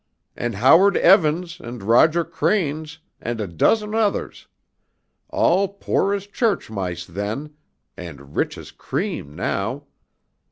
And 0.35 0.55
Howard 0.55 0.97
Evans 0.97 1.59
and 1.59 1.83
Roger 1.83 2.25
Cranes 2.25 2.97
and 3.21 3.39
a 3.39 3.45
dozen 3.45 3.93
others, 3.93 4.47
all 5.29 5.67
poor 5.67 6.15
as 6.15 6.25
church 6.25 6.71
mice 6.71 7.05
then, 7.05 7.53
and 7.95 8.35
rich 8.35 8.57
as 8.57 8.71
cream 8.71 9.35
now. 9.35 9.83